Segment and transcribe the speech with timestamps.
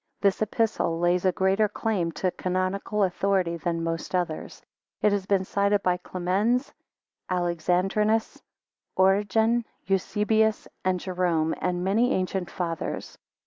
[0.19, 4.63] This Epistle lays a greater claim to canonical authority than most others.
[5.03, 6.73] It has been cited by Clemens,
[7.29, 8.41] Alexandrinus,
[8.97, 13.19] Origen, Eusebius, and Jerome, and many ancient Fathers.